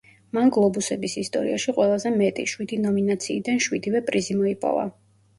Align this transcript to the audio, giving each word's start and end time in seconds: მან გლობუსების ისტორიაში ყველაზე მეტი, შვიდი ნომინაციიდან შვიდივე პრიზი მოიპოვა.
მან 0.35 0.51
გლობუსების 0.53 1.15
ისტორიაში 1.23 1.75
ყველაზე 1.79 2.11
მეტი, 2.21 2.45
შვიდი 2.53 2.79
ნომინაციიდან 2.85 3.61
შვიდივე 3.67 4.01
პრიზი 4.09 4.39
მოიპოვა. 4.39 4.87